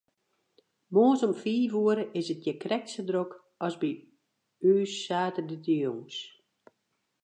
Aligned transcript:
Moarns 0.93 1.25
om 1.27 1.33
fiif 1.41 1.71
oere 1.81 2.03
is 2.19 2.27
it 2.33 2.43
hjir 2.43 2.59
krekt 2.63 2.89
sa 2.91 3.01
drok 3.09 3.31
as 3.65 3.75
by 3.81 3.91
ús 4.73 4.91
saterdeitejûns. 5.05 6.15